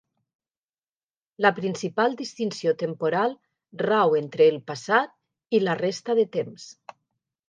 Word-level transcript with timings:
La 1.45 1.51
principal 1.57 2.15
distinció 2.21 2.73
temporal 2.83 3.35
rau 3.81 4.15
entre 4.21 4.47
el 4.55 4.57
passat 4.71 5.13
i 5.59 5.61
la 5.65 5.77
resta 5.83 6.17
de 6.21 6.25
temps. 6.37 6.67